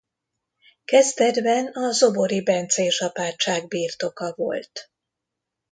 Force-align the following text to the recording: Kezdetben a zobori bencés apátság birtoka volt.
Kezdetben 0.85 1.67
a 1.73 1.91
zobori 1.91 2.43
bencés 2.43 3.01
apátság 3.01 3.67
birtoka 3.67 4.33
volt. 4.35 4.91